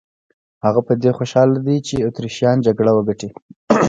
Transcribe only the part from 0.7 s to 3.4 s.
په دې خوشاله دی چې اتریشیان جګړه وګټي.